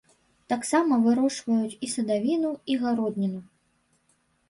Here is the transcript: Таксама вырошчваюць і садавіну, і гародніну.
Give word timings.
Таксама 0.53 0.97
вырошчваюць 1.03 1.79
і 1.89 1.91
садавіну, 1.95 2.51
і 2.71 2.81
гародніну. 2.83 3.47